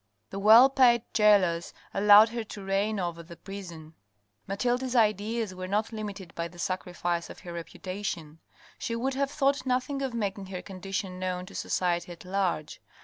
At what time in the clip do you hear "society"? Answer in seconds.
11.53-12.11